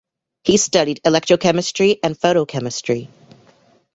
He 0.43 0.57
studied 0.57 0.99
electrochemistry 1.05 1.99
and 2.01 2.19
photochemistry. 2.19 3.07